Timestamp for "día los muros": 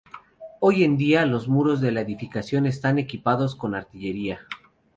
0.97-1.79